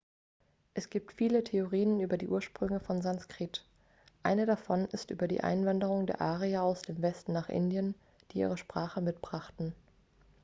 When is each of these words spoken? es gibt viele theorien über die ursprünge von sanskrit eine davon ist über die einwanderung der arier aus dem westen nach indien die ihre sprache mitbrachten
es 0.73 0.89
gibt 0.89 1.11
viele 1.13 1.43
theorien 1.43 1.99
über 1.99 2.17
die 2.17 2.27
ursprünge 2.27 2.79
von 2.79 3.03
sanskrit 3.03 3.63
eine 4.23 4.47
davon 4.47 4.85
ist 4.85 5.11
über 5.11 5.27
die 5.27 5.41
einwanderung 5.41 6.07
der 6.07 6.21
arier 6.21 6.63
aus 6.63 6.81
dem 6.81 7.03
westen 7.03 7.33
nach 7.33 7.49
indien 7.49 7.93
die 8.31 8.39
ihre 8.39 8.57
sprache 8.57 8.99
mitbrachten 8.99 9.75